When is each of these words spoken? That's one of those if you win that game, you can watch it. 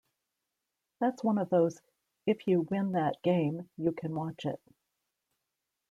That's 0.99 1.23
one 1.23 1.37
of 1.37 1.51
those 1.51 1.79
if 2.25 2.47
you 2.47 2.61
win 2.61 2.93
that 2.93 3.21
game, 3.21 3.69
you 3.77 3.91
can 3.91 4.15
watch 4.15 4.45
it. 4.47 4.59